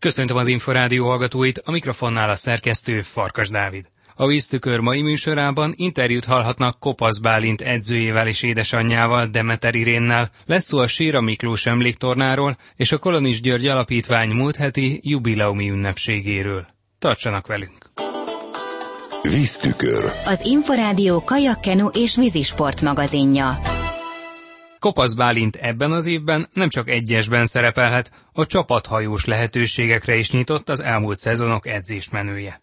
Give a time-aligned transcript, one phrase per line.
[0.00, 3.86] Köszöntöm az Inforádió hallgatóit, a mikrofonnál a szerkesztő Farkas Dávid.
[4.14, 10.78] A víztükör mai műsorában interjút hallhatnak Kopasz Bálint edzőjével és édesanyjával, Demeter Irénnel, lesz szó
[10.78, 16.66] a Síra Miklós emléktornáról és a Kolonis György Alapítvány múlt heti jubileumi ünnepségéről.
[16.98, 17.90] Tartsanak velünk!
[19.22, 20.12] Víztükör.
[20.24, 23.69] Az Inforádió kajakkenu és vízisport magazinja.
[24.80, 30.80] Kopasz Bálint ebben az évben nem csak egyesben szerepelhet, a csapathajós lehetőségekre is nyitott az
[30.82, 32.60] elmúlt szezonok edzésmenője.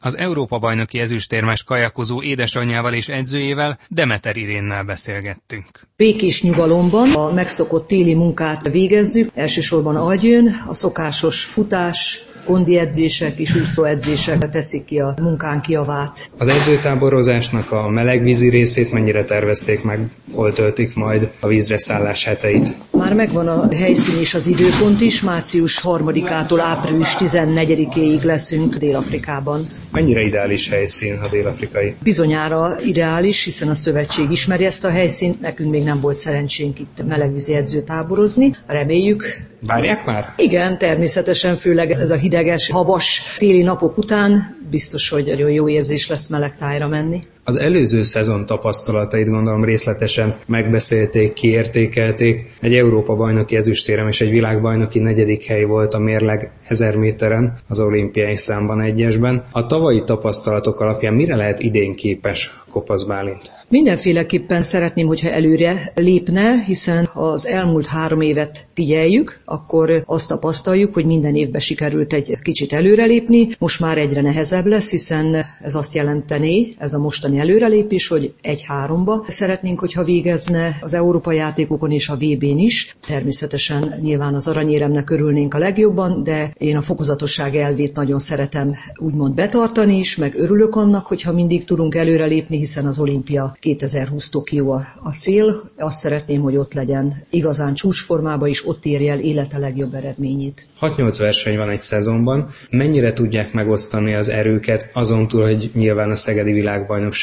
[0.00, 5.66] Az Európa-bajnoki ezüstérmes kajakozó édesanyjával és edzőjével Demeter Irénnel beszélgettünk.
[5.96, 13.54] Békés nyugalomban a megszokott téli munkát végezzük, elsősorban agyön, a szokásos futás, kondi edzések és
[13.54, 16.30] úszóedzések teszik ki a munkánk javát.
[16.38, 22.74] Az edzőtáborozásnak a melegvízi részét mennyire tervezték meg, hol töltik majd a vízre szállás heteit?
[22.92, 29.66] Már megvan a helyszín és az időpont is, március 3-ától április 14-éig leszünk Dél-Afrikában.
[29.92, 31.94] Mennyire ideális helyszín a dél-afrikai?
[32.02, 37.02] Bizonyára ideális, hiszen a szövetség ismeri ezt a helyszínt, nekünk még nem volt szerencsénk itt
[37.08, 38.54] melegvízi edzőtáborozni.
[38.66, 39.46] Reméljük.
[39.60, 40.32] Várják már?
[40.36, 46.08] Igen, természetesen, főleg ez a hideges, havas téli napok után biztos, hogy nagyon jó érzés
[46.08, 47.20] lesz meleg tájra menni.
[47.48, 52.50] Az előző szezon tapasztalatait gondolom részletesen megbeszélték, kiértékelték.
[52.60, 58.36] Egy Európa-bajnoki ezüstérem és egy világbajnoki negyedik hely volt a mérleg 1000 méteren az olimpiai
[58.36, 59.44] számban egyesben.
[59.52, 63.56] A tavalyi tapasztalatok alapján mire lehet idén képes Kopasz Bálint?
[63.68, 70.94] Mindenféleképpen szeretném, hogyha előre lépne, hiszen ha az elmúlt három évet figyeljük, akkor azt tapasztaljuk,
[70.94, 73.48] hogy minden évben sikerült egy kicsit előrelépni.
[73.58, 79.24] Most már egyre nehezebb lesz, hiszen ez azt jelenteni, ez a mostani előrelépés, hogy egy-háromba
[79.28, 82.96] szeretnénk, hogyha végezne az Európa játékokon és a VB-n is.
[83.06, 89.34] Természetesen nyilván az aranyéremnek örülnénk a legjobban, de én a fokozatosság elvét nagyon szeretem úgymond
[89.34, 94.80] betartani is, meg örülök annak, hogyha mindig tudunk előrelépni, hiszen az olimpia 2020 Tokió a,
[95.02, 95.70] a cél.
[95.78, 100.66] Azt szeretném, hogy ott legyen igazán csúcsformában, és ott érje el élete legjobb eredményét.
[100.80, 102.48] 6-8 verseny van egy szezonban.
[102.70, 106.52] Mennyire tudják megosztani az erőket, azon túl, hogy nyilván a Szegedi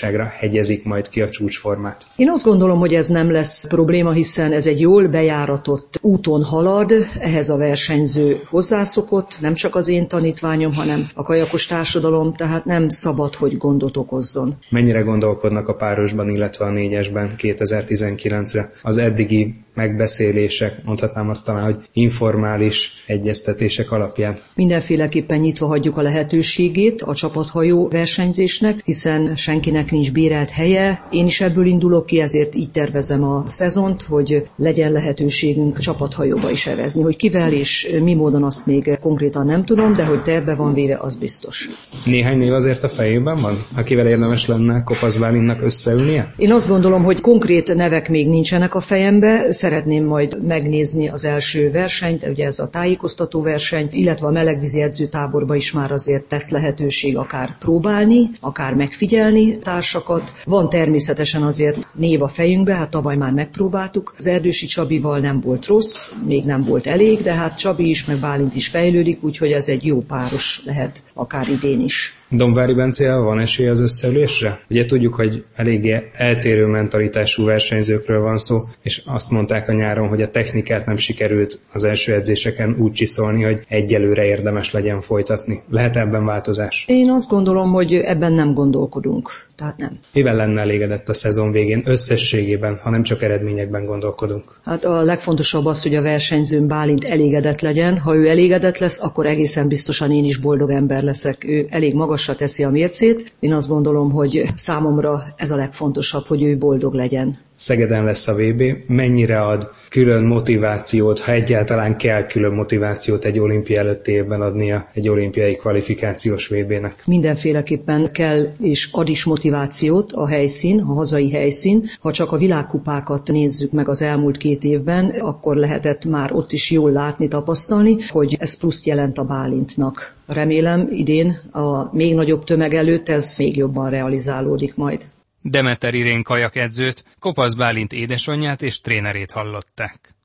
[0.05, 2.05] Világbajnokságra hegyezik majd ki a csúcsformát?
[2.15, 6.93] Én azt gondolom, hogy ez nem lesz probléma, hiszen ez egy jól bejáratott úton halad,
[7.19, 12.89] ehhez a versenyző hozzászokott, nem csak az én tanítványom, hanem a kajakos társadalom, tehát nem
[12.89, 14.55] szabad, hogy gondot okozzon.
[14.69, 18.71] Mennyire gondolkodnak a párosban, illetve a négyesben 2019-re?
[18.81, 24.37] Az eddigi megbeszélések, mondhatnám azt talán, hogy informális egyeztetések alapján.
[24.55, 31.01] Mindenféleképpen nyitva hagyjuk a lehetőségét a csapathajó versenyzésnek, hiszen senkinek nincs bérelt helye.
[31.09, 36.67] Én is ebből indulok ki, ezért így tervezem a szezont, hogy legyen lehetőségünk csapathajóba is
[36.67, 37.01] evezni.
[37.01, 40.97] Hogy kivel és mi módon azt még konkrétan nem tudom, de hogy terve van véve,
[40.99, 41.69] az biztos.
[42.05, 46.33] Néhány név azért a fejében van, akivel érdemes lenne Kopasz Bálinnak összeülnie?
[46.37, 51.71] Én azt gondolom, hogy konkrét nevek még nincsenek a fejembe, szeretném majd megnézni az első
[51.71, 57.17] versenyt, ugye ez a tájékoztató verseny, illetve a melegvízi edzőtáborba is már azért tesz lehetőség
[57.17, 60.33] akár próbálni, akár megfigyelni társakat.
[60.45, 64.13] Van természetesen azért név a fejünkbe, hát tavaly már megpróbáltuk.
[64.17, 68.19] Az Erdősi Csabival nem volt rossz, még nem volt elég, de hát Csabi is, meg
[68.19, 72.17] Bálint is fejlődik, úgyhogy ez egy jó páros lehet akár idén is.
[72.29, 74.59] Domvári Bencével van esély az összeülésre?
[74.69, 80.21] Ugye tudjuk, hogy eléggé eltérő mentalitású versenyzőkről van szó, és azt mondták a nyáron, hogy
[80.21, 85.61] a technikát nem sikerült az első edzéseken úgy csiszolni, hogy egyelőre érdemes legyen folytatni.
[85.69, 86.85] Lehet ebben változás?
[86.87, 89.29] Én azt gondolom, hogy ebben nem gondolkodunk.
[89.55, 89.99] Tehát nem.
[90.13, 94.59] Mivel lenne elégedett a szezon végén összességében, ha nem csak eredményekben gondolkodunk?
[94.65, 97.97] Hát a legfontosabb az, hogy a versenyzőn Bálint elégedett legyen.
[97.97, 101.43] Ha ő elégedett lesz, akkor egészen biztosan én is boldog ember leszek.
[101.47, 103.33] Ő elég magasra teszi a mércét.
[103.39, 107.37] Én azt gondolom, hogy számomra ez a legfontosabb, hogy ő boldog legyen.
[107.57, 113.79] Szegeden lesz a VB, mennyire ad külön motivációt, ha egyáltalán kell külön motivációt egy olimpia
[113.79, 117.03] előtti évben adnia egy olimpiai kvalifikációs VB-nek?
[117.05, 121.83] Mindenféleképpen kell és ad is motivációt a helyszín, a hazai helyszín.
[121.99, 126.71] Ha csak a világkupákat nézzük meg az elmúlt két évben, akkor lehetett már ott is
[126.71, 130.15] jól látni, tapasztalni, hogy ez pluszt jelent a Bálintnak.
[130.27, 135.05] Remélem idén a még nagyobb tömeg előtt ez még jobban realizálódik majd.
[135.47, 140.15] Demeter Irén kajakedzőt, Kopasz Bálint édesanyját és trénerét hallották.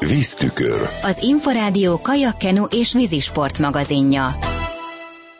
[0.00, 0.88] Víztükör.
[1.02, 4.38] Az Inforádió kajakkenu és vízisport magazinja.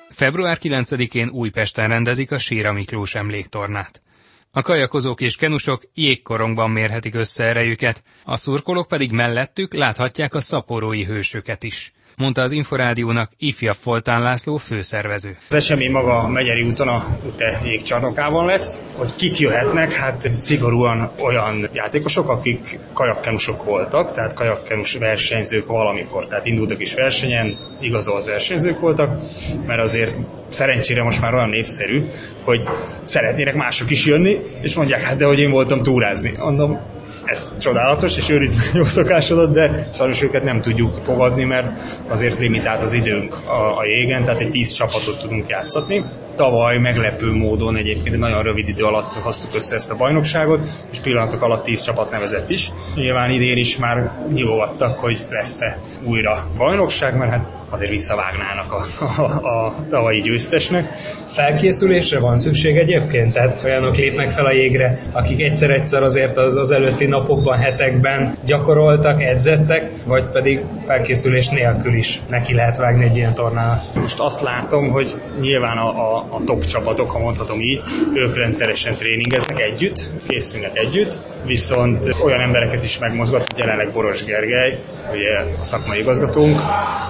[0.08, 4.02] Február 9-én Újpesten rendezik a Síra Miklós emléktornát.
[4.50, 11.04] A kajakozók és kenusok jégkorongban mérhetik össze erejüket, a szurkolók pedig mellettük láthatják a szaporói
[11.04, 11.92] hősöket is.
[12.16, 15.36] Mondta az Inforádiónak ifja Foltán László főszervező.
[15.48, 21.10] Az esemény maga a Megyeri úton a UTE jégcsarnokában lesz, hogy kik jöhetnek, hát szigorúan
[21.22, 28.80] olyan játékosok, akik kajakkenusok voltak, tehát kajakkenus versenyzők valamikor, tehát indultak is versenyen, igazolt versenyzők
[28.80, 29.22] voltak,
[29.66, 30.18] mert azért
[30.48, 32.04] szerencsére most már olyan népszerű,
[32.44, 32.68] hogy
[33.04, 36.32] szeretnének mások is jönni, és mondják, hát de hogy én voltam túrázni.
[36.38, 36.80] Mondom,
[37.24, 41.70] ez csodálatos, és őriz jó szokásodat, de sajnos őket nem tudjuk fogadni, mert
[42.08, 46.04] azért limitált az időnk a, a jégen, tehát egy tíz csapatot tudunk játszatni.
[46.36, 50.98] Tavaly meglepő módon egyébként egy nagyon rövid idő alatt hoztuk össze ezt a bajnokságot, és
[50.98, 52.70] pillanatok alatt tíz csapat nevezett is.
[52.94, 58.84] Nyilván idén is már hívogattak, hogy lesz-e újra bajnokság, mert hát azért visszavágnának a,
[59.22, 60.92] a, a tavalyi győztesnek.
[61.26, 63.32] Felkészülésre van szükség egyébként?
[63.32, 69.22] Tehát olyanok lépnek fel a jégre, akik egyszer-egyszer azért az, az előtti napokban, hetekben gyakoroltak,
[69.22, 73.82] edzettek, vagy pedig felkészülés nélkül is neki lehet vágni egy ilyen tornának.
[73.94, 77.80] Most azt látom, hogy nyilván a, a, a top csapatok, ha mondhatom így,
[78.14, 84.78] ők rendszeresen tréningeznek együtt, készülnek együtt, viszont olyan embereket is megmozgat, jelenleg Boros Gergely,
[85.12, 86.58] ugye a szakmai igazgatónk,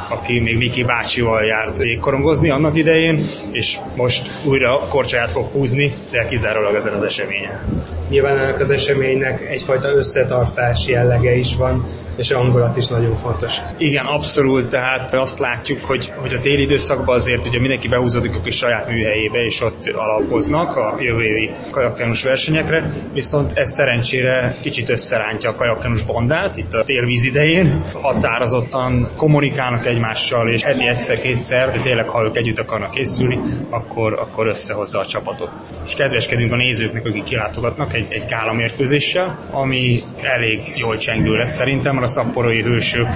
[0.08, 6.26] aki még Viki bácsival járt jégkorongozni annak idején, és most újra korcsáját fog húzni, de
[6.26, 7.60] kizárólag ezen az eseményen.
[8.08, 11.84] Nyilván ennek az eseménynek egyfajta összetartás jellege is van,
[12.16, 13.58] és a hangulat is nagyon fontos.
[13.76, 18.40] Igen, abszolút, tehát azt látjuk, hogy, hogy a téli időszakban azért ugye mindenki behúzódik a
[18.40, 24.90] kis saját műhelyébe, és ott alapoznak a jövő évi kajakkenus versenyekre, viszont ez szerencsére kicsit
[24.90, 27.82] összerántja a kajakkenus bandát itt a télvíz idején.
[27.92, 33.38] Határozottan kommunikálnak egymással, és heti egyszer-kétszer, de tényleg ha ők együtt akarnak készülni,
[33.70, 35.50] akkor, akkor összehozza a csapatot.
[35.84, 41.54] És kedveskedünk a nézőknek, akik kilátogatnak egy, egy kála mérkőzéssel, ami elég jól csengő lesz
[41.54, 43.06] szerintem, a szapporói hősök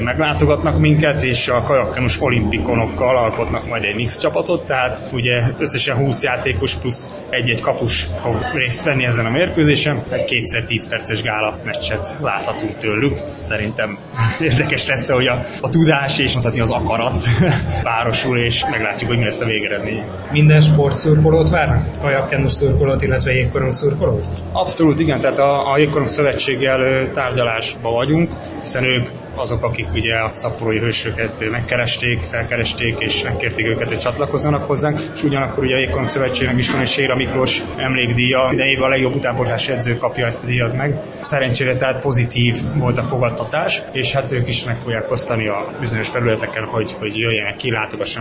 [0.00, 6.22] meglátogatnak minket, és a kajakkenus olimpikonokkal alkotnak majd egy mix csapatot, tehát ugye összesen 20
[6.22, 11.58] játékos plusz egy-egy kapus fog részt venni ezen a mérkőzésen, egy kétszer 10 perces gála
[11.64, 13.20] meccset láthatunk tőlük.
[13.42, 13.98] Szerintem
[14.40, 17.24] érdekes lesz, hogy a, a tudás és mondhatni az akarat
[17.82, 20.02] párosul, és meglátjuk, hogy mi lesz a végeredmény.
[20.30, 21.98] Minden sportszurkolót várnak?
[22.00, 24.26] Kajakkenus szurkolót, illetve jégkorong szurkolót?
[24.52, 28.21] Abszolút igen, tehát a, a Jégkorong Szövetséggel tárgyalásban vagyunk,
[28.62, 34.64] hiszen ők azok, akik ugye a szaporói hősöket megkeresték, felkeresték, és megkérték őket, hogy csatlakozzanak
[34.64, 38.88] hozzánk, és ugyanakkor ugye a Jégkorong Szövetségnek is van egy Séra Miklós emlékdíja, idejében a
[38.88, 41.00] legjobb utánpótlás edző kapja ezt a díjat meg.
[41.20, 46.10] Szerencsére tehát pozitív volt a fogadtatás, és hát ők is meg fogják osztani a bizonyos
[46.10, 47.72] területeken, hogy, hogy jöjjenek ki,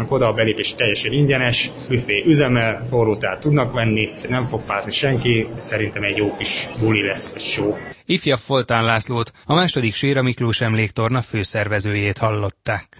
[0.07, 6.03] oda, a belépés teljesen ingyenes, büfé üzemel, forró tudnak venni, nem fog fázni senki, szerintem
[6.03, 7.73] egy jó kis buli lesz, egy show.
[8.11, 12.97] Ifja Foltán Lászlót, a második Séra Miklós emléktorna főszervezőjét hallották.